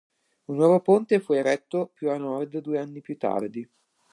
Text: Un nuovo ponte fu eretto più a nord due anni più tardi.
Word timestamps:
Un 0.45 0.55
nuovo 0.55 0.79
ponte 0.81 1.19
fu 1.19 1.33
eretto 1.33 1.91
più 1.93 2.09
a 2.09 2.17
nord 2.17 2.57
due 2.57 2.79
anni 2.79 3.01
più 3.01 3.17
tardi. 3.17 3.69